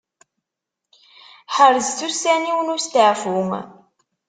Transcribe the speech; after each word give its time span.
Ḥerzet 1.55 1.99
ussan-iw 2.07 2.59
n 2.61 2.73
usteɛfu. 2.75 3.37